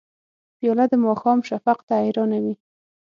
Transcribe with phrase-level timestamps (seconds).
[0.57, 2.53] پیاله د ماښام شفق ته حیرانه وي.